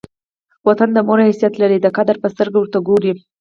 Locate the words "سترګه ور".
2.33-2.69